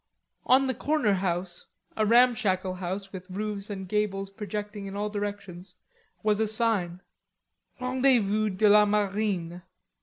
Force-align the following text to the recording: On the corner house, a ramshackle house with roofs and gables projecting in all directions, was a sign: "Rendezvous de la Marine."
On 0.47 0.65
the 0.65 0.73
corner 0.73 1.13
house, 1.13 1.67
a 1.95 2.07
ramshackle 2.07 2.73
house 2.73 3.13
with 3.13 3.29
roofs 3.29 3.69
and 3.69 3.87
gables 3.87 4.31
projecting 4.31 4.87
in 4.87 4.95
all 4.95 5.09
directions, 5.11 5.75
was 6.23 6.39
a 6.39 6.47
sign: 6.47 7.01
"Rendezvous 7.79 8.49
de 8.49 8.67
la 8.67 8.87
Marine." 8.87 9.61